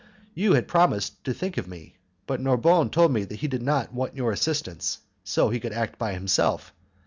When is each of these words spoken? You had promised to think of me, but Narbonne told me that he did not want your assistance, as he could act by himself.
You 0.33 0.53
had 0.53 0.67
promised 0.67 1.23
to 1.25 1.31
think 1.35 1.57
of 1.57 1.67
me, 1.67 1.93
but 2.25 2.41
Narbonne 2.41 2.89
told 2.89 3.13
me 3.13 3.23
that 3.25 3.35
he 3.35 3.47
did 3.47 3.61
not 3.61 3.93
want 3.93 4.15
your 4.15 4.31
assistance, 4.31 4.97
as 5.27 5.35
he 5.51 5.59
could 5.59 5.73
act 5.73 5.99
by 5.99 6.13
himself. 6.13 6.73